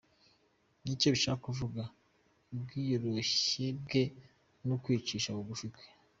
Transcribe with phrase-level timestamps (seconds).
[0.83, 1.81] Nicyo bishaka kuvuga
[2.53, 4.03] ubwiyoroshye bwe
[4.65, 5.85] n’ukwicisha bugufi kwe.